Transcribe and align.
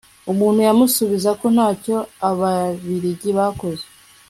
umuntu 0.31 0.59
yamusubiza 0.67 1.29
ko 1.39 1.45
ntacyo 1.55 1.97
ababiligi 2.29 3.29
bakoze 3.37 3.85